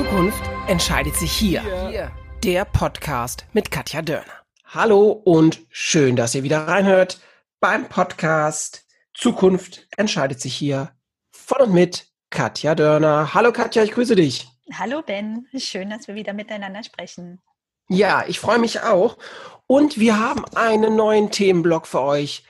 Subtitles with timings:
[0.00, 1.60] Zukunft entscheidet sich hier.
[1.90, 2.10] hier.
[2.42, 4.32] Der Podcast mit Katja Dörner.
[4.64, 7.20] Hallo und schön, dass ihr wieder reinhört
[7.60, 10.92] beim Podcast Zukunft entscheidet sich hier
[11.32, 13.34] von und mit Katja Dörner.
[13.34, 14.48] Hallo Katja, ich grüße dich.
[14.72, 17.42] Hallo Ben, schön, dass wir wieder miteinander sprechen.
[17.90, 19.18] Ja, ich freue mich auch.
[19.66, 22.44] Und wir haben einen neuen Themenblock für euch,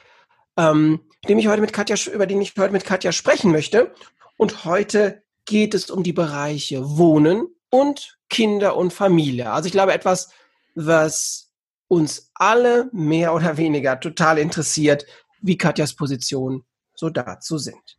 [0.56, 3.92] ähm, den ich heute mit Katja, über den ich heute mit Katja sprechen möchte.
[4.36, 9.50] Und heute geht es um die Bereiche Wohnen und Kinder und Familie.
[9.50, 10.30] Also ich glaube etwas,
[10.76, 11.50] was
[11.88, 15.04] uns alle mehr oder weniger total interessiert,
[15.40, 17.98] wie Katjas Position so dazu sind.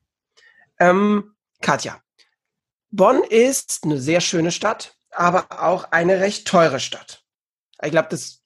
[0.80, 2.02] Ähm, Katja,
[2.90, 7.26] Bonn ist eine sehr schöne Stadt, aber auch eine recht teure Stadt.
[7.84, 8.44] Ich glaube, das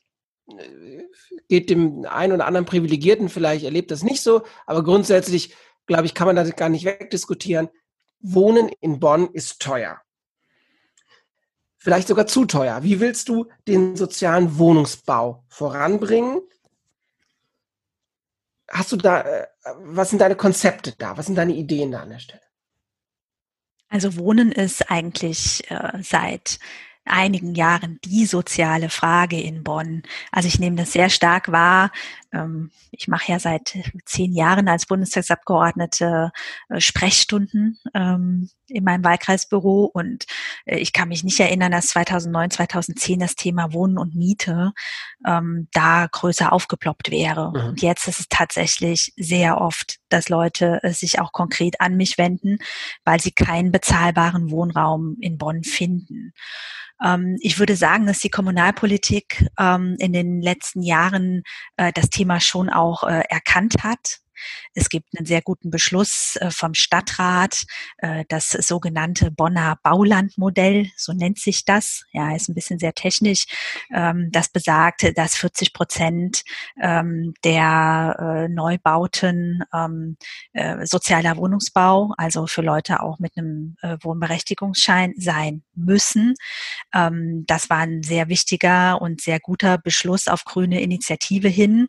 [0.48, 1.04] äh,
[1.48, 5.54] geht dem einen oder anderen Privilegierten vielleicht, erlebt das nicht so, aber grundsätzlich,
[5.86, 7.70] glaube ich, kann man das gar nicht wegdiskutieren.
[8.20, 10.02] Wohnen in Bonn ist teuer.
[11.78, 12.82] Vielleicht sogar zu teuer.
[12.84, 16.42] Wie willst du den sozialen Wohnungsbau voranbringen?
[18.72, 19.48] Hast du da, äh,
[19.82, 21.16] was sind deine Konzepte da?
[21.18, 22.42] Was sind deine Ideen da an der Stelle?
[23.90, 26.60] Also Wohnen ist eigentlich äh, seit
[27.06, 30.04] einigen Jahren die soziale Frage in Bonn.
[30.32, 31.92] Also ich nehme das sehr stark wahr.
[32.36, 36.32] Ähm, ich mache ja seit zehn Jahren als Bundestagsabgeordnete
[36.70, 40.26] äh, Sprechstunden ähm, in meinem Wahlkreisbüro und
[40.66, 44.74] äh, ich kann mich nicht erinnern, dass 2009, 2010 das Thema Wohnen und Miete
[45.26, 47.52] ähm, da größer aufgeploppt wäre.
[47.52, 47.70] Mhm.
[47.70, 52.60] Und jetzt ist es tatsächlich sehr oft, dass Leute sich auch konkret an mich wenden,
[53.04, 56.34] weil sie keinen bezahlbaren Wohnraum in Bonn finden.
[57.40, 61.44] Ich würde sagen, dass die Kommunalpolitik in den letzten Jahren
[61.76, 64.20] äh, das Thema schon auch äh, erkannt hat
[64.74, 67.64] es gibt einen sehr guten Beschluss äh, vom Stadtrat,
[67.98, 72.04] äh, das sogenannte Bonner Baulandmodell, so nennt sich das.
[72.12, 73.46] Ja, ist ein bisschen sehr technisch.
[73.94, 76.44] Ähm, das besagt, dass 40 Prozent
[76.82, 80.18] ähm, der äh, Neubauten ähm,
[80.84, 86.36] sozialer Wohnungsbau, also für Leute auch mit einem Wohnberechtigungsschein sein müssen.
[86.92, 91.88] Das war ein sehr wichtiger und sehr guter Beschluss auf grüne Initiative hin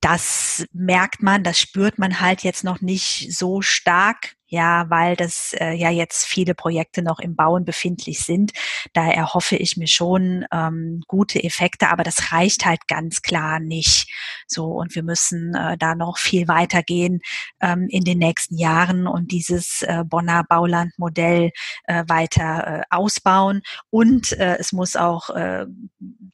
[0.00, 5.54] das merkt man, das spürt man halt jetzt noch nicht so stark, ja, weil das
[5.60, 8.52] äh, ja jetzt viele Projekte noch im Bauen befindlich sind.
[8.94, 14.10] Da erhoffe ich mir schon ähm, gute Effekte, aber das reicht halt ganz klar nicht.
[14.46, 17.20] So und wir müssen äh, da noch viel weiter gehen
[17.60, 21.50] ähm, in den nächsten Jahren und dieses äh, Bonner Baulandmodell
[21.84, 25.66] äh, weiter äh, ausbauen und äh, es muss auch äh,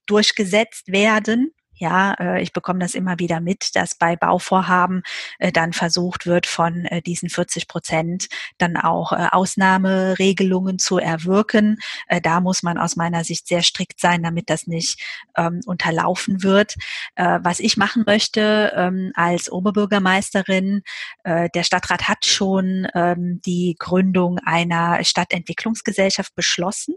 [0.06, 5.02] durchgesetzt werden ja, äh, ich bekomme das immer wieder mit, dass bei Bauvorhaben
[5.38, 11.78] äh, dann versucht wird, von äh, diesen 40 Prozent dann auch Ausnahmeregelungen zu erwirken.
[12.22, 15.02] Da muss man aus meiner Sicht sehr strikt sein, damit das nicht
[15.36, 16.74] ähm, unterlaufen wird.
[17.16, 20.82] Was ich machen möchte ähm, als Oberbürgermeisterin,
[21.24, 26.94] der Stadtrat hat schon ähm, die Gründung einer Stadtentwicklungsgesellschaft beschlossen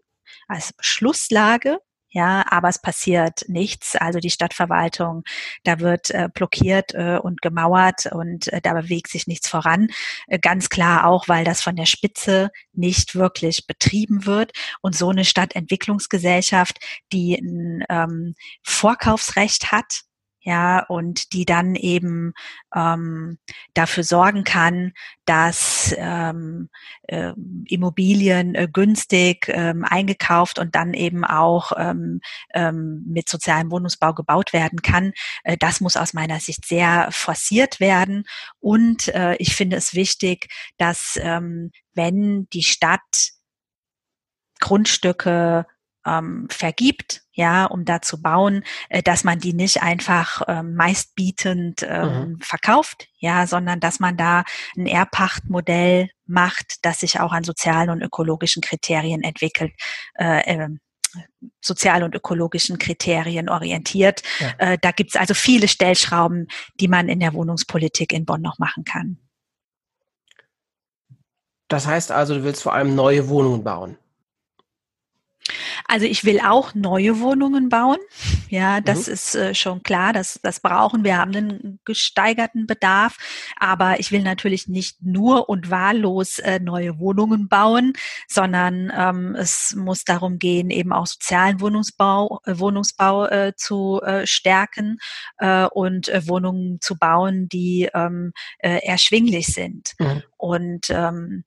[0.48, 1.80] als Beschlusslage
[2.10, 3.96] ja, aber es passiert nichts.
[3.96, 5.24] Also die Stadtverwaltung,
[5.64, 9.90] da wird äh, blockiert äh, und gemauert und äh, da bewegt sich nichts voran.
[10.28, 14.52] Äh, ganz klar auch, weil das von der Spitze nicht wirklich betrieben wird
[14.82, 16.80] und so eine Stadtentwicklungsgesellschaft,
[17.12, 20.07] die ein ähm, Vorkaufsrecht hat,
[20.48, 22.32] ja, und die dann eben
[22.74, 23.38] ähm,
[23.74, 24.94] dafür sorgen kann,
[25.26, 26.70] dass ähm,
[27.04, 27.34] äh,
[27.66, 32.22] Immobilien äh, günstig ähm, eingekauft und dann eben auch ähm,
[32.54, 35.12] ähm, mit sozialem Wohnungsbau gebaut werden kann.
[35.44, 38.24] Äh, das muss aus meiner Sicht sehr forciert werden.
[38.62, 40.48] Und äh, ich finde es wichtig,
[40.78, 43.34] dass ähm, wenn die Stadt
[44.62, 45.66] Grundstücke
[46.08, 51.86] ähm, vergibt, ja, um da zu bauen, äh, dass man die nicht einfach ähm, meistbietend
[51.88, 52.40] ähm, mhm.
[52.40, 54.44] verkauft, ja, sondern dass man da
[54.78, 59.74] ein Erbpachtmodell macht, das sich auch an sozialen und ökologischen Kriterien entwickelt.
[60.16, 60.70] Äh, äh,
[61.62, 64.22] sozial und ökologischen Kriterien orientiert.
[64.40, 64.54] Ja.
[64.58, 66.48] Äh, da gibt's also viele Stellschrauben,
[66.80, 69.18] die man in der Wohnungspolitik in Bonn noch machen kann.
[71.68, 73.98] Das heißt also, du willst vor allem neue Wohnungen bauen.
[75.88, 77.98] Also ich will auch neue Wohnungen bauen.
[78.50, 79.14] Ja, das mhm.
[79.14, 83.18] ist äh, schon klar, das, das brauchen wir, haben einen gesteigerten Bedarf.
[83.58, 87.94] Aber ich will natürlich nicht nur und wahllos äh, neue Wohnungen bauen,
[88.28, 94.28] sondern ähm, es muss darum gehen, eben auch sozialen Wohnungsbau, äh, Wohnungsbau äh, zu äh,
[94.28, 95.00] stärken
[95.38, 99.94] äh, und äh, Wohnungen zu bauen, die ähm, äh, erschwinglich sind.
[100.00, 100.24] Mhm.
[100.38, 101.44] Und ähm,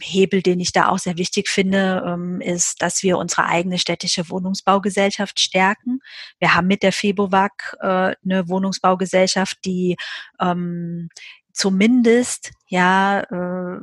[0.00, 4.28] Hebel, den ich da auch sehr wichtig finde, ähm, ist, dass wir unsere eigene städtische
[4.30, 6.00] Wohnungsbaugesellschaft stärken.
[6.38, 9.96] Wir haben mit der FEBOWAG äh, eine Wohnungsbaugesellschaft, die
[10.40, 11.08] ähm,
[11.52, 13.78] zumindest ja äh,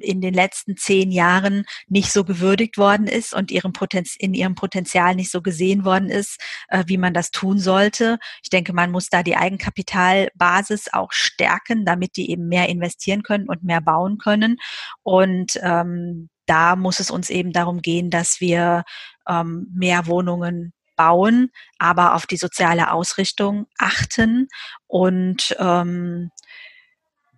[0.00, 4.54] in den letzten zehn Jahren nicht so gewürdigt worden ist und ihrem Potenz in ihrem
[4.54, 8.18] Potenzial nicht so gesehen worden ist, äh, wie man das tun sollte.
[8.42, 13.48] Ich denke, man muss da die Eigenkapitalbasis auch stärken, damit die eben mehr investieren können
[13.48, 14.56] und mehr bauen können.
[15.02, 18.84] Und ähm, da muss es uns eben darum gehen, dass wir
[19.28, 24.48] ähm, mehr Wohnungen bauen, aber auf die soziale Ausrichtung achten
[24.86, 26.30] und ähm,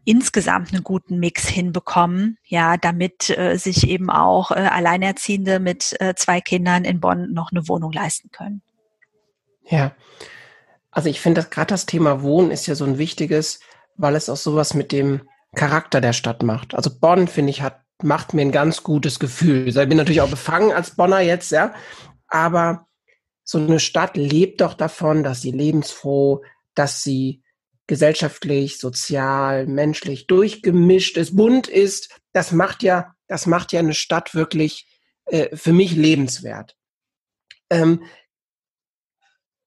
[0.05, 6.15] insgesamt einen guten Mix hinbekommen, ja, damit äh, sich eben auch äh, Alleinerziehende mit äh,
[6.15, 8.63] zwei Kindern in Bonn noch eine Wohnung leisten können.
[9.65, 9.95] Ja,
[10.91, 13.61] also ich finde, gerade das Thema Wohnen ist ja so ein wichtiges,
[13.97, 15.23] weil es auch sowas mit dem
[15.55, 16.75] Charakter der Stadt macht.
[16.75, 19.69] Also Bonn, finde ich, hat, macht mir ein ganz gutes Gefühl.
[19.69, 21.75] Ich bin natürlich auch befangen als Bonner jetzt, ja,
[22.29, 22.87] aber
[23.45, 26.43] so eine Stadt lebt doch davon, dass sie lebensfroh,
[26.75, 27.43] dass sie
[27.91, 34.33] gesellschaftlich, sozial, menschlich durchgemischt ist, bunt ist, das macht ja, das macht ja eine Stadt
[34.33, 34.87] wirklich
[35.25, 36.77] äh, für mich lebenswert.
[37.69, 38.05] Ähm,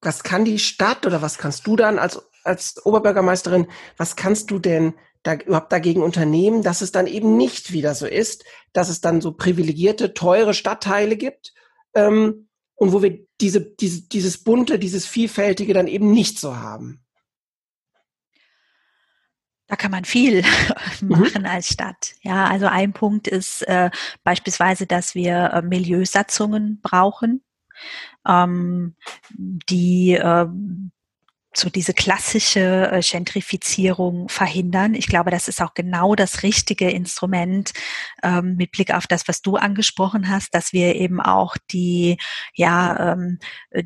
[0.02, 3.68] was kann die Stadt oder was kannst du dann als, als Oberbürgermeisterin,
[3.98, 4.94] was kannst du denn
[5.24, 9.20] da überhaupt dagegen unternehmen, dass es dann eben nicht wieder so ist, dass es dann
[9.20, 11.54] so privilegierte, teure Stadtteile gibt
[11.94, 17.03] ähm, und wo wir diese, diese, dieses bunte, dieses vielfältige dann eben nicht so haben?
[19.68, 20.44] Da kann man viel
[21.02, 21.10] mhm.
[21.10, 21.48] machen mhm.
[21.48, 22.14] als Stadt.
[22.22, 23.90] Ja, also ein Punkt ist äh,
[24.24, 27.44] beispielsweise, dass wir äh, Milieusatzungen brauchen,
[28.28, 28.96] ähm,
[29.30, 30.48] die äh,
[31.56, 34.96] so diese klassische äh, Gentrifizierung verhindern.
[34.96, 37.74] Ich glaube, das ist auch genau das richtige Instrument
[38.24, 42.18] ähm, mit Blick auf das, was du angesprochen hast, dass wir eben auch die,
[42.56, 43.40] ja, ähm,
[43.70, 43.84] äh,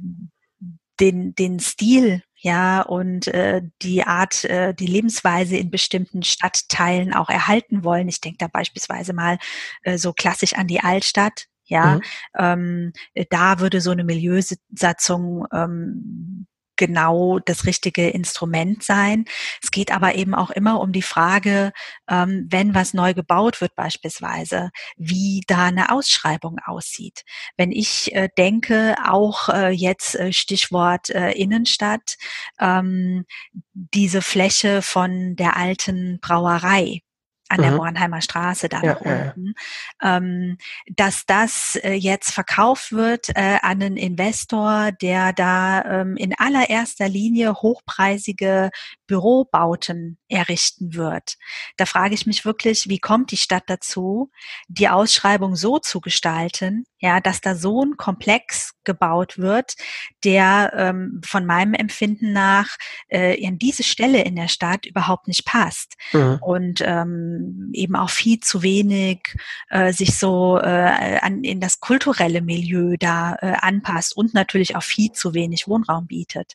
[1.00, 7.30] den, den Stil ja, und äh, die Art, äh, die Lebensweise in bestimmten Stadtteilen auch
[7.30, 8.08] erhalten wollen.
[8.08, 9.40] Ich denke da beispielsweise mal
[9.82, 11.48] äh, so klassisch an die Altstadt.
[11.66, 12.02] Ja, mhm.
[12.38, 12.94] ähm,
[13.30, 16.48] da würde so eine Milieusatzung ähm,
[16.78, 19.26] genau das richtige Instrument sein.
[19.62, 21.72] Es geht aber eben auch immer um die Frage,
[22.10, 27.24] ähm, wenn was neu gebaut wird beispielsweise, wie da eine Ausschreibung aussieht.
[27.58, 32.16] Wenn ich äh, denke, auch äh, jetzt äh, Stichwort Innenstadt,
[32.60, 33.26] ähm,
[33.74, 37.02] diese Fläche von der alten Brauerei,
[37.50, 37.78] an der mhm.
[37.78, 39.54] Bornheimer Straße da ja, unten,
[40.02, 40.18] ja.
[40.18, 40.58] ähm,
[40.88, 47.08] dass das äh, jetzt verkauft wird äh, an einen Investor, der da ähm, in allererster
[47.08, 48.70] Linie hochpreisige
[49.08, 51.36] Bürobauten errichten wird.
[51.78, 54.32] Da frage ich mich wirklich, wie kommt die Stadt dazu,
[54.68, 59.76] die Ausschreibung so zu gestalten, ja, dass da so ein Komplex gebaut wird,
[60.24, 62.78] der ähm, von meinem Empfinden nach
[63.10, 66.40] äh, in diese Stelle in der Stadt überhaupt nicht passt mhm.
[66.42, 69.36] und ähm, eben auch viel zu wenig
[69.70, 74.84] äh, sich so äh, an, in das kulturelle Milieu da äh, anpasst und natürlich auch
[74.84, 76.54] viel zu wenig Wohnraum bietet.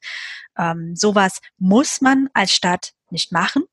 [0.59, 3.65] Ähm, sowas muss man als Stadt nicht machen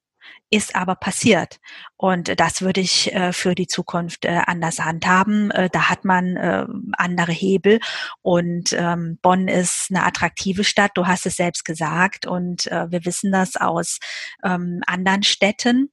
[0.49, 1.59] ist aber passiert.
[1.97, 5.51] Und das würde ich äh, für die Zukunft äh, anders handhaben.
[5.51, 7.79] Äh, da hat man äh, andere Hebel.
[8.21, 12.25] Und ähm, Bonn ist eine attraktive Stadt, du hast es selbst gesagt.
[12.25, 13.99] Und äh, wir wissen das aus
[14.43, 15.91] ähm, anderen Städten,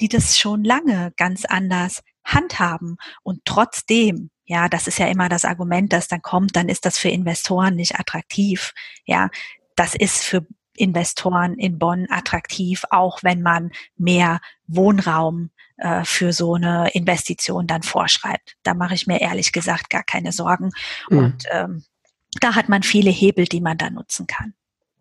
[0.00, 2.96] die das schon lange ganz anders handhaben.
[3.22, 6.98] Und trotzdem ja, das ist ja immer das Argument, das dann kommt, dann ist das
[6.98, 8.74] für Investoren nicht attraktiv.
[9.06, 9.30] Ja,
[9.74, 16.54] das ist für Investoren in Bonn attraktiv, auch wenn man mehr Wohnraum äh, für so
[16.54, 18.56] eine Investition dann vorschreibt.
[18.62, 20.70] Da mache ich mir ehrlich gesagt gar keine Sorgen.
[21.10, 21.18] Mhm.
[21.18, 21.84] Und ähm,
[22.40, 24.54] da hat man viele Hebel, die man da nutzen kann.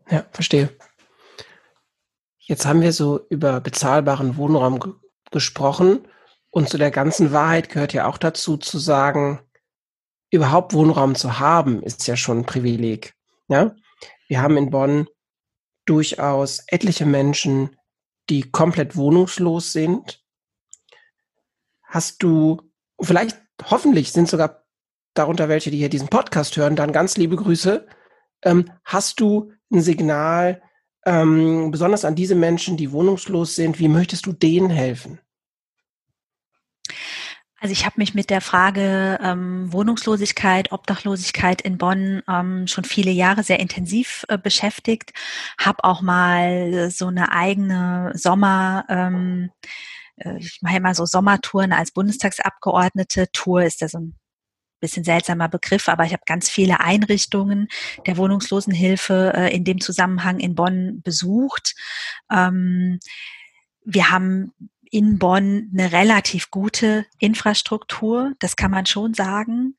[0.10, 0.70] Ja, verstehe.
[2.40, 5.00] Jetzt haben wir so über bezahlbaren Wohnraum
[5.32, 6.06] gesprochen
[6.50, 9.40] und zu der ganzen Wahrheit gehört ja auch dazu zu sagen,
[10.30, 13.16] überhaupt Wohnraum zu haben, ist ja schon ein Privileg.
[13.48, 13.76] Ja?
[14.28, 15.08] Wir haben in Bonn
[15.86, 17.76] durchaus etliche Menschen,
[18.30, 20.24] die komplett wohnungslos sind.
[21.84, 22.62] Hast du,
[23.02, 24.66] vielleicht, hoffentlich sind sogar
[25.14, 27.86] darunter welche, die hier diesen Podcast hören, dann ganz liebe Grüße.
[28.44, 30.62] Ähm, hast du ein Signal,
[31.06, 35.20] ähm, besonders an diese Menschen, die wohnungslos sind, wie möchtest du denen helfen?
[37.64, 43.10] Also ich habe mich mit der Frage ähm, Wohnungslosigkeit, Obdachlosigkeit in Bonn ähm, schon viele
[43.10, 45.14] Jahre sehr intensiv äh, beschäftigt,
[45.58, 49.50] habe auch mal so eine eigene Sommer ähm,
[50.18, 53.32] äh, ich mache immer so Sommertouren als Bundestagsabgeordnete.
[53.32, 54.20] Tour ist ja so ein
[54.82, 57.70] bisschen seltsamer Begriff, aber ich habe ganz viele Einrichtungen
[58.06, 61.76] der Wohnungslosenhilfe äh, in dem Zusammenhang in Bonn besucht.
[62.30, 63.00] Ähm,
[63.86, 64.52] wir haben
[64.94, 69.76] in Bonn eine relativ gute Infrastruktur, das kann man schon sagen.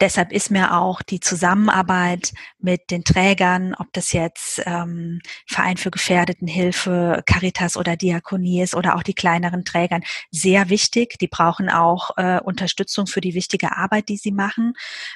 [0.00, 5.90] Deshalb ist mir auch die Zusammenarbeit mit den Trägern, ob das jetzt ähm, Verein für
[5.90, 11.18] Gefährdetenhilfe, Caritas oder Diakonie ist oder auch die kleineren Trägern, sehr wichtig.
[11.18, 14.74] Die brauchen auch äh, Unterstützung für die wichtige Arbeit, die sie machen,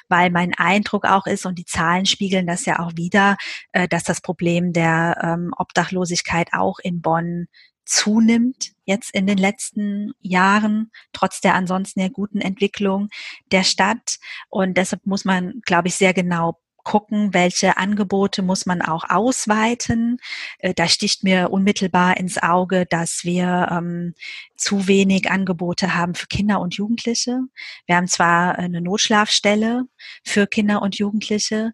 [0.09, 3.37] weil mein Eindruck auch ist, und die Zahlen spiegeln das ja auch wieder,
[3.71, 7.47] äh, dass das Problem der ähm, Obdachlosigkeit auch in Bonn
[7.93, 13.09] zunimmt jetzt in den letzten Jahren, trotz der ansonsten ja guten Entwicklung
[13.51, 14.17] der Stadt.
[14.49, 20.17] Und deshalb muss man, glaube ich, sehr genau gucken, welche Angebote muss man auch ausweiten.
[20.59, 24.15] Äh, da sticht mir unmittelbar ins Auge, dass wir ähm,
[24.57, 27.39] zu wenig Angebote haben für Kinder und Jugendliche.
[27.85, 29.85] Wir haben zwar eine Notschlafstelle
[30.25, 31.71] für Kinder und Jugendliche,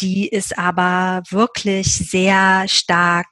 [0.00, 3.26] die ist aber wirklich sehr stark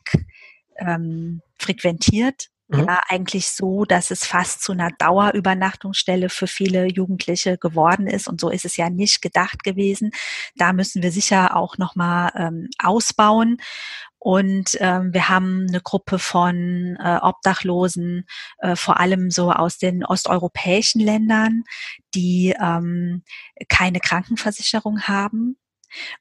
[0.80, 2.48] ähm, frequentiert.
[2.70, 2.86] Mhm.
[2.86, 8.28] Ja, eigentlich so, dass es fast zu einer Dauerübernachtungsstelle für viele Jugendliche geworden ist.
[8.28, 10.12] Und so ist es ja nicht gedacht gewesen.
[10.54, 13.56] Da müssen wir sicher auch nochmal ähm, ausbauen.
[14.18, 18.26] Und ähm, wir haben eine Gruppe von äh, Obdachlosen,
[18.58, 21.64] äh, vor allem so aus den osteuropäischen Ländern,
[22.14, 23.24] die ähm,
[23.68, 25.56] keine Krankenversicherung haben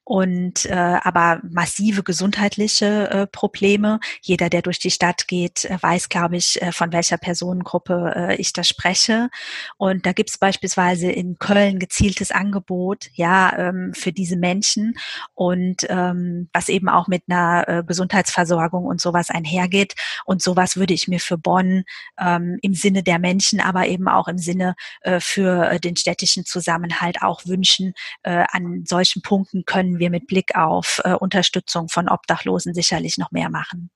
[0.04, 4.00] und äh, aber massive gesundheitliche äh, Probleme.
[4.22, 8.36] Jeder, der durch die Stadt geht, äh, weiß, glaube ich, äh, von welcher Personengruppe äh,
[8.36, 9.30] ich da spreche.
[9.78, 14.96] Und da gibt es beispielsweise in Köln gezieltes Angebot, ja, ähm, für diese Menschen
[15.34, 19.96] und ähm, was eben auch mit einer äh, Gesundheitsversorgung und sowas einhergeht.
[20.26, 21.84] Und sowas würde ich mir für Bonn
[22.20, 26.46] ähm, im Sinne der Menschen, aber eben auch im Sinne äh, für äh, den städtischen
[26.46, 31.90] Zusammenhalt auch wünschen, äh, an solchen Punkten Punkten können wir mit Blick auf äh, Unterstützung
[31.90, 33.90] von Obdachlosen sicherlich noch mehr machen.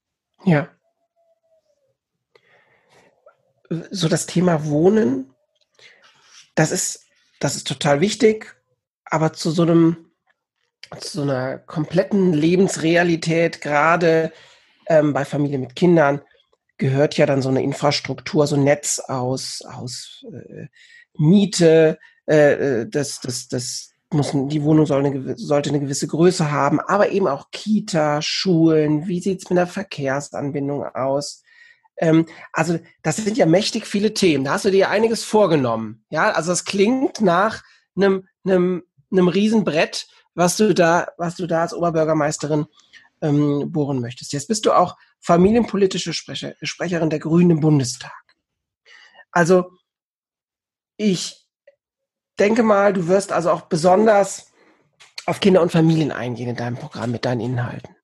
[0.45, 0.67] Ja.
[3.89, 5.33] So das Thema Wohnen,
[6.55, 7.05] das ist,
[7.39, 8.55] das ist total wichtig,
[9.05, 10.11] aber zu so einem,
[10.99, 14.31] zu so einer kompletten Lebensrealität, gerade
[14.87, 16.21] ähm, bei Familien mit Kindern,
[16.77, 20.67] gehört ja dann so eine Infrastruktur, so ein Netz aus, aus äh,
[21.17, 26.51] Miete, äh, äh das, das, das, muss, die Wohnung soll eine, sollte eine gewisse Größe
[26.51, 31.43] haben, aber eben auch Kita, Schulen, wie sieht's mit der Verkehrsanbindung aus?
[31.97, 34.43] Ähm, also das sind ja mächtig viele Themen.
[34.43, 36.05] Da hast du dir einiges vorgenommen.
[36.09, 37.63] Ja, also es klingt nach
[37.95, 42.65] einem, einem, einem Riesenbrett, was du da, was du da als Oberbürgermeisterin
[43.21, 44.33] ähm, bohren möchtest.
[44.33, 48.11] Jetzt bist du auch familienpolitische Sprecher, Sprecherin der Grünen im Bundestag.
[49.31, 49.71] Also
[50.97, 51.42] ich
[52.39, 54.51] denke mal, du wirst also auch besonders
[55.25, 57.95] auf Kinder und Familien eingehen in deinem Programm mit deinen Inhalten.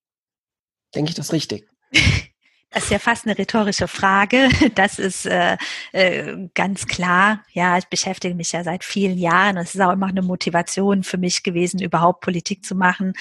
[0.95, 1.67] Denke ich das richtig?
[2.71, 4.47] Das ist ja fast eine rhetorische Frage.
[4.75, 5.57] Das ist äh,
[5.91, 7.43] äh, ganz klar.
[7.51, 9.57] Ja, ich beschäftige mich ja seit vielen Jahren.
[9.57, 13.13] Es ist auch immer eine Motivation für mich gewesen, überhaupt Politik zu machen,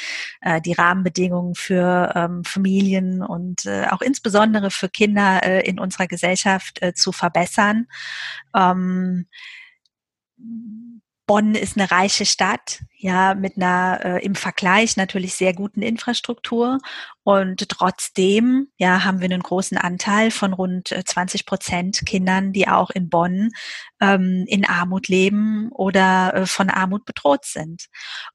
[0.43, 6.09] äh, die Rahmenbedingungen für ähm, Familien und äh, auch insbesondere für Kinder äh, in unserer
[6.09, 7.87] Gesellschaft äh, zu verbessern.
[8.55, 9.29] Ähm,
[11.27, 16.79] Bonn ist eine reiche Stadt, ja, mit einer äh, im Vergleich natürlich sehr guten Infrastruktur
[17.29, 22.69] und trotzdem, ja, haben wir einen großen Anteil von rund 20 äh, Prozent Kindern, die
[22.69, 23.51] auch in Bonn
[24.01, 27.89] ähm, in Armut leben oder äh, von Armut bedroht sind.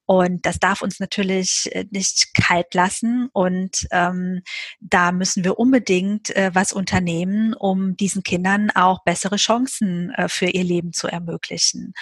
[0.06, 3.30] Und das darf uns natürlich äh, nicht kalt lassen.
[3.34, 4.44] Und ähm,
[4.80, 10.50] da müssen wir unbedingt äh, was unternehmen, um diesen Kindern auch bessere Chancen äh, für
[10.50, 11.94] ihr Leben zu ermöglichen.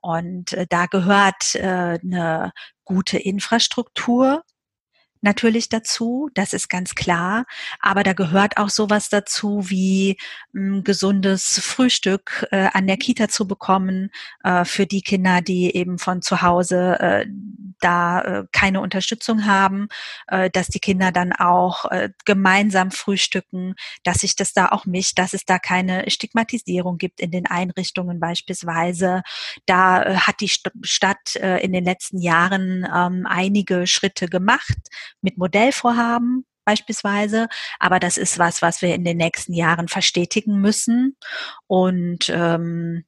[0.00, 2.52] Und äh, da gehört äh, eine
[2.86, 4.42] gute Infrastruktur
[5.22, 7.44] natürlich dazu, das ist ganz klar.
[7.80, 10.16] Aber da gehört auch sowas dazu wie
[10.54, 14.10] ein hm, gesundes Frühstück äh, an der Kita zu bekommen
[14.44, 17.26] äh, für die Kinder, die eben von zu Hause äh,
[17.80, 19.88] da äh, keine Unterstützung haben,
[20.28, 23.74] äh, dass die Kinder dann auch äh, gemeinsam frühstücken,
[24.04, 28.20] dass sich das da auch mischt, dass es da keine Stigmatisierung gibt in den Einrichtungen
[28.20, 29.22] beispielsweise.
[29.66, 34.78] Da äh, hat die St Stadt äh, in den letzten Jahren ähm, einige Schritte gemacht
[35.20, 37.48] mit Modellvorhaben beispielsweise.
[37.78, 41.16] Aber das ist was, was wir in den nächsten Jahren verstetigen müssen.
[41.66, 43.04] Und ähm,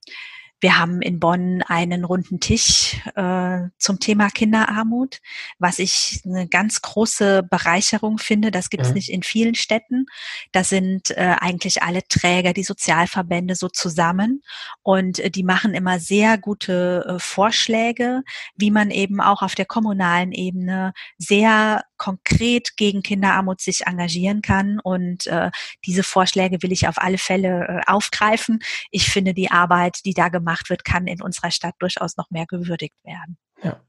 [0.62, 5.18] wir haben in Bonn einen runden Tisch äh, zum Thema Kinderarmut,
[5.58, 8.52] was ich eine ganz große Bereicherung finde.
[8.52, 8.94] Das gibt es mhm.
[8.94, 10.06] nicht in vielen Städten.
[10.52, 14.42] Da sind äh, eigentlich alle Träger, die Sozialverbände so zusammen
[14.82, 18.22] und äh, die machen immer sehr gute äh, Vorschläge,
[18.54, 24.80] wie man eben auch auf der kommunalen Ebene sehr konkret gegen Kinderarmut sich engagieren kann.
[24.80, 25.52] Und äh,
[25.86, 28.58] diese Vorschläge will ich auf alle Fälle äh, aufgreifen.
[28.90, 32.46] Ich finde die Arbeit, die da gemacht wird, kann in unserer Stadt durchaus noch mehr
[32.46, 33.36] gewürdigt werden.
[33.62, 33.80] Ja.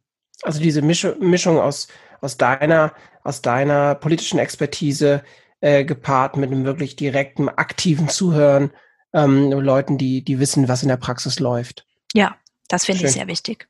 [0.43, 1.87] Also diese Mischung aus,
[2.21, 2.93] aus deiner,
[3.23, 5.23] aus deiner politischen Expertise
[5.61, 8.71] äh, gepaart mit einem wirklich direkten, aktiven Zuhören,
[9.13, 11.87] ähm, Leuten, die, die wissen, was in der Praxis läuft.
[12.13, 12.35] Ja,
[12.67, 13.67] das finde ich sehr wichtig.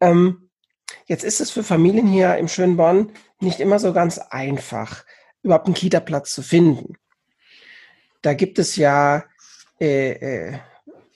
[0.00, 0.47] Ähm,
[1.06, 5.04] jetzt ist es für Familien hier im schönen Bonn nicht immer so ganz einfach,
[5.42, 6.94] überhaupt einen Kita-Platz zu finden.
[8.22, 9.24] Da gibt es ja
[9.80, 10.58] äh, äh,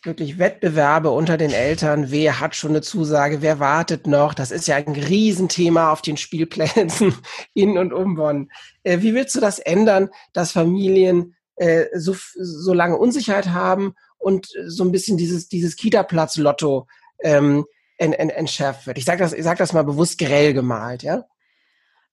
[0.04, 2.10] wirklich Wettbewerbe unter den Eltern.
[2.10, 3.42] Wer hat schon eine Zusage?
[3.42, 4.34] Wer wartet noch?
[4.34, 7.14] Das ist ja ein Riesenthema auf den Spielplätzen
[7.54, 8.50] in und um Bonn.
[8.82, 14.48] Äh, wie willst du das ändern, dass Familien äh, so, so lange Unsicherheit haben und
[14.66, 16.86] so ein bisschen dieses, dieses Kita-Platz-Lotto
[17.22, 17.64] ähm,
[18.02, 18.98] entschärft wird?
[18.98, 21.24] Ich sage das, sag das mal bewusst grell gemalt, ja?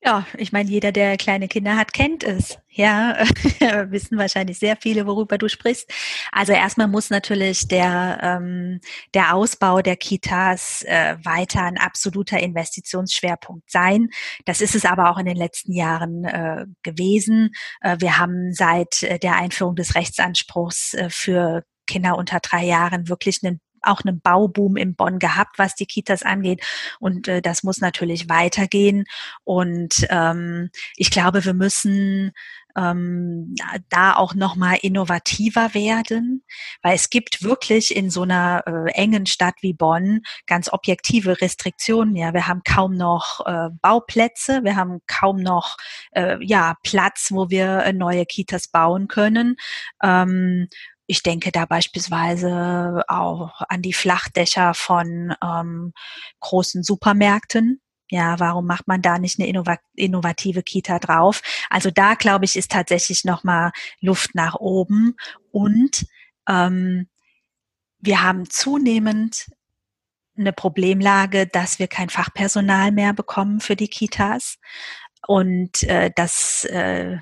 [0.02, 2.58] Ja, ich meine, jeder, der kleine Kinder hat, kennt es.
[2.70, 3.18] Ja,
[3.90, 5.92] wissen wahrscheinlich sehr viele, worüber du sprichst.
[6.32, 8.80] Also erstmal muss natürlich der, ähm,
[9.14, 14.08] der Ausbau der Kitas äh, weiter ein absoluter Investitionsschwerpunkt sein.
[14.46, 17.52] Das ist es aber auch in den letzten Jahren äh, gewesen.
[17.82, 23.10] Äh, wir haben seit äh, der Einführung des Rechtsanspruchs äh, für Kinder unter drei Jahren
[23.10, 26.64] wirklich einen auch einen Bauboom in Bonn gehabt, was die Kitas angeht.
[27.00, 29.06] Und äh, das muss natürlich weitergehen.
[29.44, 32.32] Und ähm, ich glaube, wir müssen
[32.78, 33.56] ähm,
[33.90, 36.44] da auch nochmal innovativer werden,
[36.82, 42.16] weil es gibt wirklich in so einer äh, engen Stadt wie Bonn ganz objektive Restriktionen.
[42.16, 45.78] Ja, wir haben kaum noch äh, Bauplätze, wir haben kaum noch
[46.12, 49.56] äh, ja Platz, wo wir äh, neue Kitas bauen können.
[50.04, 50.68] Ähm,
[51.10, 55.92] ich denke da beispielsweise auch an die Flachdächer von ähm,
[56.40, 57.82] großen Supermärkten.
[58.12, 59.50] Ja, warum macht man da nicht eine
[59.96, 61.42] innovative Kita drauf?
[61.72, 65.16] Also da glaube ich ist tatsächlich noch mal Luft nach oben
[65.52, 66.06] und
[66.48, 67.10] ähm,
[67.98, 69.48] wir haben zunehmend
[70.38, 74.60] eine Problemlage, dass wir kein Fachpersonal mehr bekommen für die Kitas.
[75.28, 77.18] Und äh, das äh,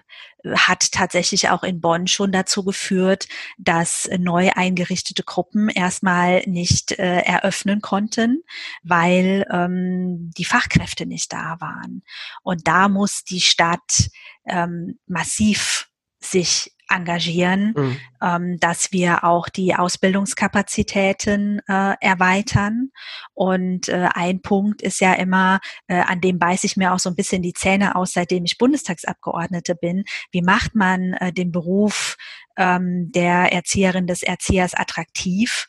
[0.56, 7.20] hat tatsächlich auch in Bonn schon dazu geführt, dass neu eingerichtete Gruppen erstmal nicht äh,
[7.20, 8.44] eröffnen konnten,
[8.84, 12.04] weil ähm, die Fachkräfte nicht da waren.
[12.44, 14.10] Und da muss die Stadt
[14.46, 17.98] ähm, massiv sich engagieren, mhm.
[18.22, 22.90] ähm, dass wir auch die Ausbildungskapazitäten äh, erweitern.
[23.34, 27.10] Und äh, ein Punkt ist ja immer, äh, an dem beiße ich mir auch so
[27.10, 30.04] ein bisschen die Zähne aus, seitdem ich Bundestagsabgeordnete bin.
[30.32, 32.18] Wie macht man äh, den Beruf
[32.58, 35.68] ähm, der Erzieherin des Erziehers attraktiv?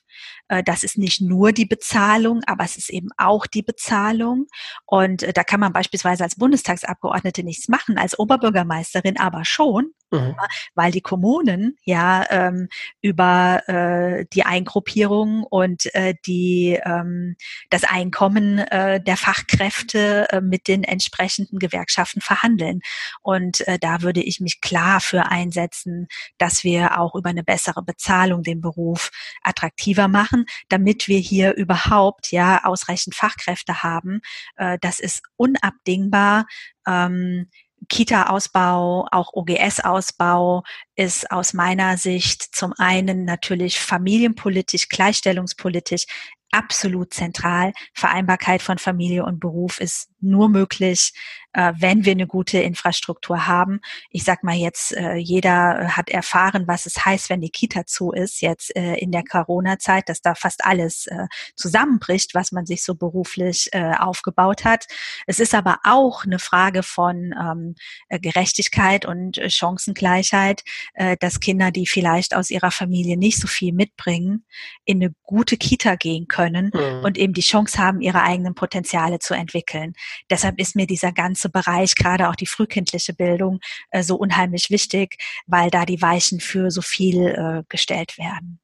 [0.49, 4.47] Äh, das ist nicht nur die Bezahlung, aber es ist eben auch die Bezahlung.
[4.87, 10.35] Und äh, da kann man beispielsweise als Bundestagsabgeordnete nichts machen, als Oberbürgermeisterin aber schon, mhm.
[10.75, 12.69] weil die Kommunen ja ähm,
[13.01, 17.37] über äh, die Eingruppierung und äh, die ähm,
[17.71, 22.81] das Einkommen äh, der Fachkräfte äh, mit den entsprechenden Gewerkschaften verhandeln.
[23.23, 26.09] Und da würde ich mich klar für einsetzen,
[26.39, 29.11] dass wir auch über eine bessere Bezahlung den Beruf
[29.43, 30.38] attraktiver machen,
[30.69, 34.21] damit wir hier überhaupt ja ausreichend Fachkräfte haben.
[34.57, 36.47] Äh, das ist unabdingbar.
[36.87, 37.49] Ähm,
[37.89, 40.65] Kita-Ausbau, auch OGS-Ausbau
[40.97, 46.07] ist aus meiner Sicht zum einen natürlich familienpolitisch, gleichstellungspolitisch
[46.51, 47.73] absolut zentral.
[47.95, 51.13] Vereinbarkeit von Familie und Beruf ist nur möglich,
[51.53, 53.81] äh, wenn wir eine gute Infrastruktur haben.
[54.11, 58.13] Ich sag mal jetzt, äh, jeder hat erfahren, was es heißt, wenn die Kita zu
[58.13, 61.27] ist, jetzt äh, in der Corona-Zeit, dass da fast alles äh,
[61.57, 64.87] zusammenbricht, was man sich so beruflich äh, aufgebaut hat.
[65.27, 67.75] Es ist aber auch eine Frage von ähm,
[68.09, 73.73] äh, Gerechtigkeit und Chancengleichheit, äh, dass Kinder, die vielleicht aus ihrer Familie nicht so viel
[73.73, 74.45] mitbringen,
[74.85, 77.05] in eine gute Kita gehen können mhm.
[77.05, 79.95] und eben die Chance haben, ihre eigenen Potenziale zu entwickeln.
[80.31, 85.17] Deshalb ist mir dieser ganze Bereich, gerade auch die frühkindliche Bildung, äh, so unheimlich wichtig,
[85.47, 88.61] weil da die Weichen für so viel äh, gestellt werden.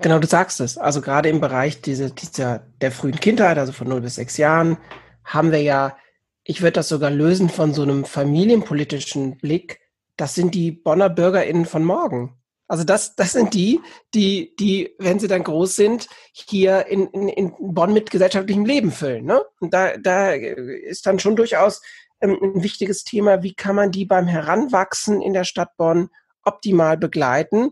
[0.00, 0.76] Genau, du sagst es.
[0.76, 4.78] Also gerade im Bereich dieser, dieser, der frühen Kindheit, also von 0 bis 6 Jahren,
[5.24, 5.96] haben wir ja,
[6.44, 9.80] ich würde das sogar lösen von so einem familienpolitischen Blick.
[10.16, 12.37] Das sind die Bonner BürgerInnen von morgen.
[12.68, 13.80] Also das, das sind die,
[14.14, 18.92] die, die, wenn sie dann groß sind, hier in, in, in Bonn mit gesellschaftlichem Leben
[18.92, 19.24] füllen.
[19.24, 19.42] Ne?
[19.58, 21.80] Und da, da ist dann schon durchaus
[22.20, 26.10] ähm, ein wichtiges Thema, wie kann man die beim Heranwachsen in der Stadt Bonn
[26.44, 27.70] optimal begleiten,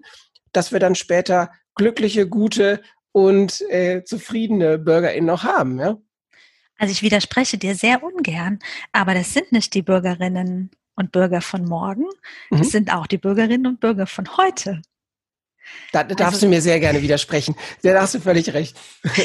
[0.53, 2.81] dass wir dann später glückliche, gute
[3.13, 5.79] und äh, zufriedene BürgerInnen noch haben.
[5.79, 5.99] Ja?
[6.79, 8.59] Also ich widerspreche dir sehr ungern,
[8.93, 12.07] aber das sind nicht die Bürgerinnen und Bürger von morgen,
[12.51, 12.59] mhm.
[12.59, 14.83] das sind auch die Bürgerinnen und Bürger von heute.
[15.93, 17.55] Da, da darfst also, du mir sehr gerne widersprechen.
[17.83, 18.77] Da hast du völlig recht.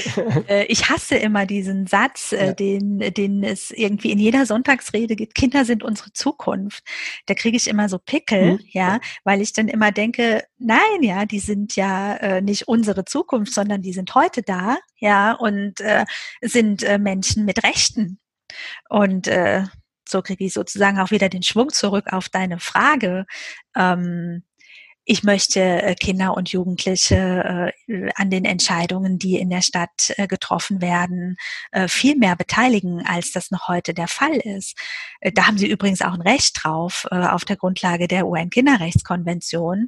[0.48, 2.54] Äh, ich hasse immer diesen Satz, äh, ja.
[2.54, 5.36] den, den es irgendwie in jeder Sonntagsrede gibt.
[5.36, 6.84] Kinder sind unsere Zukunft.
[7.26, 8.60] Da kriege ich immer so Pickel, mhm.
[8.70, 13.54] ja, weil ich dann immer denke, nein, ja, die sind ja äh, nicht unsere Zukunft,
[13.54, 16.06] sondern die sind heute da, ja, und äh,
[16.42, 18.20] sind äh, Menschen mit Rechten.
[18.90, 19.64] Und äh,
[20.12, 23.26] so kriege ich sozusagen auch wieder den Schwung zurück auf deine Frage.
[23.76, 24.44] Ähm,
[25.04, 30.28] ich möchte äh, Kinder und Jugendliche äh, an den Entscheidungen, die in der Stadt äh,
[30.28, 31.38] getroffen werden,
[31.88, 34.78] viel mehr beteiligen, als das noch heute der Fall ist.
[35.34, 39.88] Da haben Sie übrigens auch ein Recht drauf, auf der Grundlage der UN-Kinderrechtskonvention.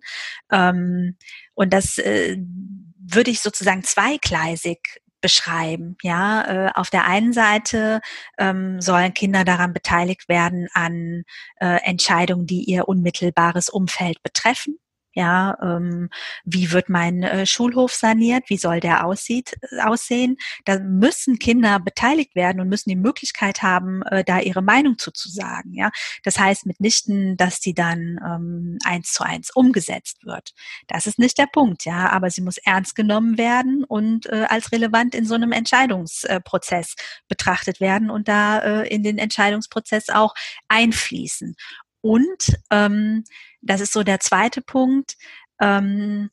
[0.52, 1.18] Ähm,
[1.54, 5.98] und das würde ich sozusagen zweigleisig beschreiben.
[6.04, 8.02] Ja, äh, auf der einen Seite
[8.38, 11.24] ähm, sollen Kinder daran beteiligt werden an
[11.56, 14.78] äh, Entscheidungen, die ihr unmittelbares Umfeld betreffen.
[15.15, 16.10] Ja, ähm,
[16.43, 18.49] wie wird mein äh, Schulhof saniert?
[18.49, 20.38] Wie soll der aussieht, äh, aussehen?
[20.65, 25.12] Da müssen Kinder beteiligt werden und müssen die Möglichkeit haben, äh, da ihre Meinung zu,
[25.12, 25.73] zu sagen.
[25.73, 25.91] Ja,
[26.23, 30.54] das heißt mitnichten, dass die dann ähm, eins zu eins umgesetzt wird.
[30.88, 31.86] Das ist nicht der Punkt.
[31.86, 36.95] Ja, aber sie muss ernst genommen werden und äh, als relevant in so einem Entscheidungsprozess
[37.28, 40.34] betrachtet werden und da äh, in den Entscheidungsprozess auch
[40.69, 41.56] einfließen.
[42.04, 43.24] Und ähm,
[43.62, 45.16] das ist so der zweite Punkt.
[45.62, 46.30] Ähm,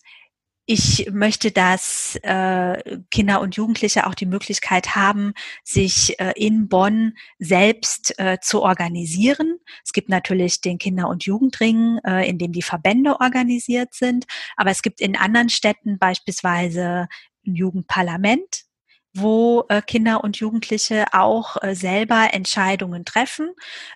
[0.66, 5.32] ich möchte, dass äh, Kinder und Jugendliche auch die Möglichkeit haben,
[5.64, 9.58] sich äh, in Bonn selbst äh, zu organisieren.
[9.84, 14.70] Es gibt natürlich den Kinder- und Jugendring, äh, in dem die Verbände organisiert sind, aber
[14.70, 17.06] es gibt in anderen Städten beispielsweise
[17.46, 18.64] ein Jugendparlament,
[19.12, 23.50] wo äh, Kinder und Jugendliche auch äh, selber Entscheidungen treffen.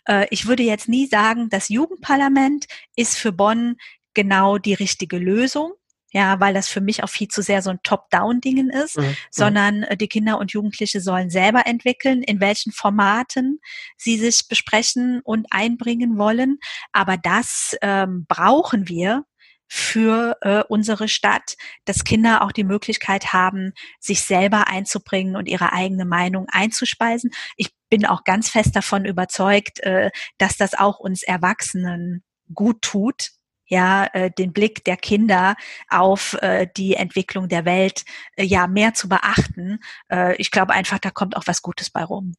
[0.07, 3.77] Äh, ich würde jetzt nie sagen, das Jugendparlament ist für Bonn
[4.14, 5.72] genau die richtige Lösung.
[6.16, 9.16] Ja, weil das für mich auch viel zu sehr so ein Top-Down-Dingen ist, mhm.
[9.33, 13.59] sondern äh, die Kinder und Jugendliche sollen selber entwickeln, in welchen Formaten
[13.96, 16.59] sie sich besprechen und einbringen wollen.
[16.92, 19.24] Aber das ähm, brauchen wir,
[19.66, 25.72] für äh, unsere Stadt, dass Kinder auch die Möglichkeit haben, sich selber einzubringen und ihre
[25.72, 27.31] eigene Meinung einzuspeisen.
[27.57, 32.22] Ich bin auch ganz fest davon überzeugt, äh, dass das auch uns Erwachsenen
[32.53, 33.31] gut tut,
[33.66, 35.57] ja, äh, den Blick der Kinder
[35.88, 38.05] auf äh, die Entwicklung der Welt
[38.37, 39.81] äh, ja mehr zu beachten.
[40.11, 42.35] Äh, ich glaube einfach, da kommt auch was Gutes bei rum.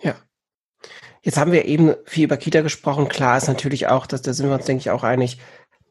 [0.00, 0.16] Ja.
[1.22, 3.08] Jetzt haben wir eben viel über Kita gesprochen.
[3.08, 5.38] Klar ist natürlich auch, dass da sind wir uns, denke ich, auch einig,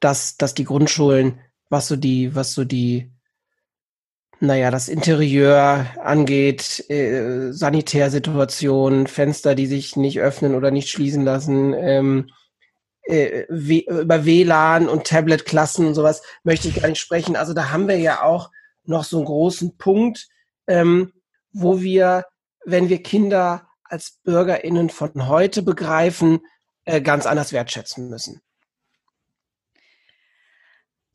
[0.03, 1.39] dass, dass die Grundschulen,
[1.69, 3.11] was so die, was so die,
[4.39, 11.73] naja, das Interieur angeht, äh, Sanitärsituation, Fenster, die sich nicht öffnen oder nicht schließen lassen,
[11.73, 12.29] ähm,
[13.03, 17.35] äh, über WLAN und Tablet-Klassen und sowas möchte ich gar nicht sprechen.
[17.35, 18.49] Also da haben wir ja auch
[18.85, 20.27] noch so einen großen Punkt,
[20.67, 21.13] ähm,
[21.51, 22.25] wo wir,
[22.65, 26.39] wenn wir Kinder als BürgerInnen von heute begreifen,
[26.85, 28.41] äh, ganz anders wertschätzen müssen.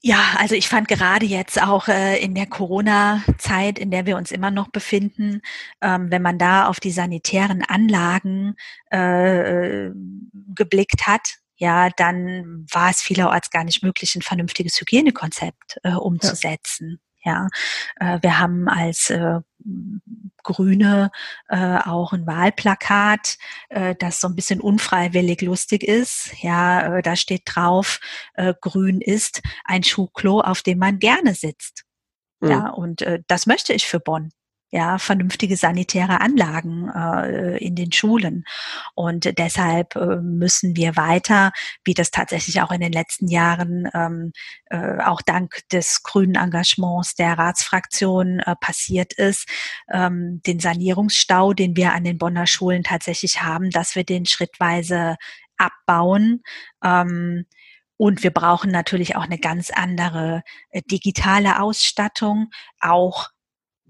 [0.00, 4.30] Ja, also ich fand gerade jetzt auch äh, in der Corona-Zeit, in der wir uns
[4.30, 5.40] immer noch befinden,
[5.80, 8.54] ähm, wenn man da auf die sanitären Anlagen
[8.90, 9.90] äh,
[10.54, 17.00] geblickt hat, ja, dann war es vielerorts gar nicht möglich, ein vernünftiges Hygienekonzept äh, umzusetzen.
[17.24, 17.48] Ja,
[17.96, 19.40] äh, wir haben als äh,
[20.42, 21.10] Grüne
[21.48, 23.36] äh, auch ein Wahlplakat,
[23.68, 26.32] äh, das so ein bisschen unfreiwillig lustig ist.
[26.42, 28.00] Ja, äh, da steht drauf,
[28.34, 31.84] äh, Grün ist ein Schuhklo, auf dem man gerne sitzt.
[32.40, 32.50] Mhm.
[32.50, 34.30] Ja, und äh, das möchte ich für Bonn
[34.70, 38.44] ja, vernünftige sanitäre Anlagen äh, in den Schulen.
[38.94, 41.52] Und deshalb äh, müssen wir weiter,
[41.84, 44.32] wie das tatsächlich auch in den letzten Jahren ähm,
[44.66, 49.48] äh, auch dank des grünen Engagements der Ratsfraktion äh, passiert ist,
[49.90, 55.16] ähm, den Sanierungsstau, den wir an den Bonner Schulen tatsächlich haben, dass wir den schrittweise
[55.56, 56.42] abbauen.
[56.84, 57.46] Ähm,
[57.96, 62.50] und wir brauchen natürlich auch eine ganz andere äh, digitale Ausstattung,
[62.80, 63.28] auch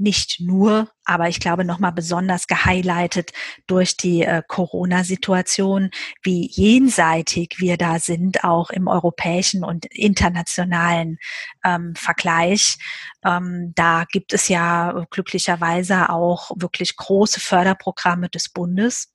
[0.00, 3.32] nicht nur, aber ich glaube nochmal besonders gehighlightet
[3.66, 5.90] durch die äh, Corona-Situation,
[6.22, 11.18] wie jenseitig wir da sind, auch im europäischen und internationalen
[11.64, 12.76] ähm, Vergleich.
[13.24, 19.12] Ähm, da gibt es ja glücklicherweise auch wirklich große Förderprogramme des Bundes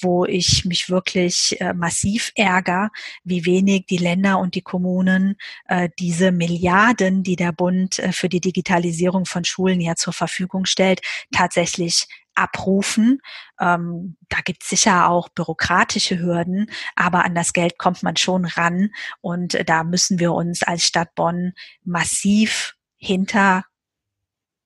[0.00, 2.90] wo ich mich wirklich äh, massiv ärgere,
[3.22, 5.36] wie wenig die Länder und die Kommunen
[5.68, 10.64] äh, diese Milliarden, die der Bund äh, für die Digitalisierung von Schulen ja zur Verfügung
[10.64, 11.00] stellt,
[11.32, 13.20] tatsächlich abrufen.
[13.60, 18.44] Ähm, da gibt es sicher auch bürokratische Hürden, aber an das Geld kommt man schon
[18.44, 18.90] ran
[19.20, 21.52] und äh, da müssen wir uns als Stadt Bonn
[21.84, 23.64] massiv hinter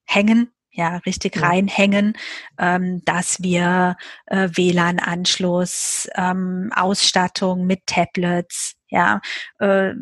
[0.05, 1.49] hängen ja, richtig ja.
[1.49, 2.17] reinhängen,
[2.59, 9.21] ähm, dass wir äh, WLAN-Anschluss, ähm, Ausstattung mit Tablets, ja,
[9.59, 9.93] äh,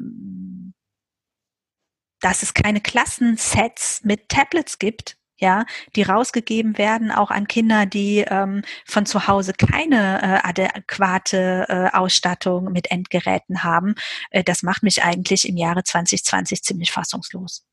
[2.20, 8.24] dass es keine Klassensets mit Tablets gibt, ja, die rausgegeben werden, auch an Kinder, die
[8.26, 13.94] ähm, von zu Hause keine äh, adäquate äh, Ausstattung mit Endgeräten haben.
[14.31, 17.66] Äh, das macht mich eigentlich im Jahre 2020 ziemlich fassungslos.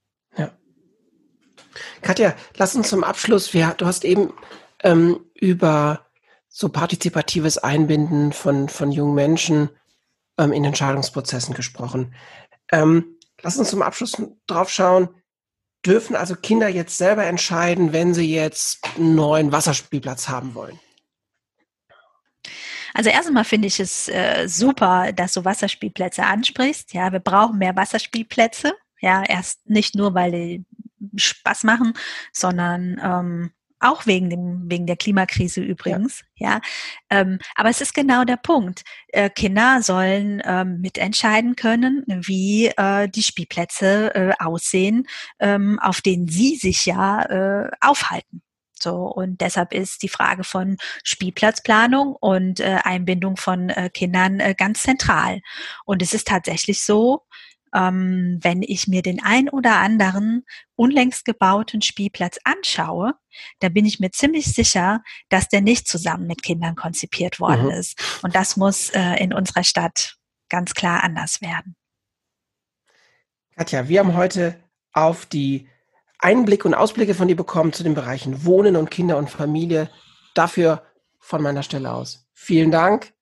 [1.73, 2.07] Ja.
[2.07, 4.33] Katja, lass uns zum Abschluss, wir, du hast eben
[4.83, 6.05] ähm, über
[6.49, 9.69] so partizipatives Einbinden von, von jungen Menschen
[10.38, 12.13] ähm, in Entscheidungsprozessen gesprochen.
[12.71, 14.13] Ähm, lass uns zum Abschluss
[14.47, 15.09] drauf schauen,
[15.86, 20.79] dürfen also Kinder jetzt selber entscheiden, wenn sie jetzt einen neuen Wasserspielplatz haben wollen?
[22.93, 26.93] Also erstmal finde ich es äh, super, dass du Wasserspielplätze ansprichst.
[26.93, 28.73] Ja, wir brauchen mehr Wasserspielplätze.
[29.01, 30.65] Ja, erst nicht nur, weil die
[31.15, 31.93] Spaß machen,
[32.31, 33.51] sondern ähm,
[33.83, 36.51] auch wegen dem wegen der Klimakrise übrigens, ja.
[36.51, 36.61] ja.
[37.09, 38.83] Ähm, aber es ist genau der Punkt.
[39.09, 45.05] Äh, Kinder sollen ähm, mitentscheiden können, wie äh, die Spielplätze äh, aussehen,
[45.39, 48.41] ähm, auf denen sie sich ja äh, aufhalten.
[48.83, 54.55] So, und deshalb ist die Frage von Spielplatzplanung und äh, Einbindung von äh, Kindern äh,
[54.57, 55.41] ganz zentral.
[55.85, 57.21] Und es ist tatsächlich so,
[57.73, 63.13] ähm, wenn ich mir den ein oder anderen unlängst gebauten Spielplatz anschaue,
[63.59, 67.71] da bin ich mir ziemlich sicher, dass der nicht zusammen mit Kindern konzipiert worden mhm.
[67.71, 68.19] ist.
[68.23, 70.15] Und das muss äh, in unserer Stadt
[70.49, 71.75] ganz klar anders werden.
[73.55, 74.59] Katja, wir haben heute
[74.93, 75.67] auf die
[76.19, 79.89] Einblicke und Ausblicke von dir bekommen zu den Bereichen Wohnen und Kinder und Familie.
[80.33, 80.83] Dafür
[81.19, 82.27] von meiner Stelle aus.
[82.33, 83.13] Vielen Dank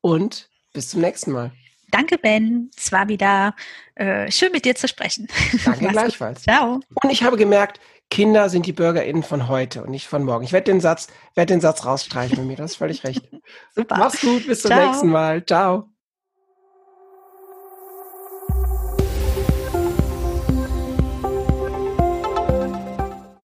[0.00, 1.52] und bis zum nächsten Mal.
[1.90, 2.70] Danke, Ben.
[2.76, 3.54] Es war wieder
[3.94, 5.28] äh, schön, mit dir zu sprechen.
[5.64, 6.42] Danke gleichfalls.
[6.42, 6.80] Ciao.
[7.02, 10.44] Und ich habe gemerkt, Kinder sind die BürgerInnen von heute und nicht von morgen.
[10.44, 12.56] Ich werde den Satz, werde den Satz rausstreichen mit mir.
[12.56, 13.22] Das ist völlig recht.
[13.74, 13.96] Super.
[13.98, 14.86] Mach's gut, bis zum Ciao.
[14.86, 15.44] nächsten Mal.
[15.44, 15.93] Ciao.